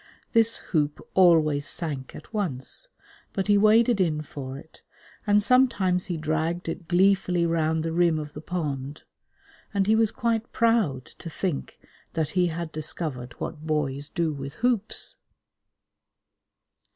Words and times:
This 0.33 0.57
hoop 0.73 0.99
always 1.13 1.67
sank 1.67 2.15
at 2.15 2.33
once, 2.33 2.87
but 3.33 3.45
he 3.45 3.55
waded 3.55 4.01
in 4.01 4.23
for 4.23 4.57
it, 4.57 4.81
and 5.27 5.43
sometimes 5.43 6.07
he 6.07 6.17
dragged 6.17 6.67
it 6.67 6.87
gleefully 6.87 7.45
round 7.45 7.83
the 7.83 7.91
rim 7.91 8.17
of 8.17 8.33
the 8.33 8.41
pond, 8.41 9.03
and 9.75 9.85
he 9.85 9.95
was 9.95 10.09
quite 10.11 10.51
proud 10.53 11.05
to 11.05 11.29
think 11.29 11.79
that 12.13 12.29
he 12.29 12.47
had 12.47 12.71
discovered 12.71 13.33
what 13.39 13.67
boys 13.67 14.09
do 14.09 14.33
with 14.33 14.55
hoops. 14.65 15.17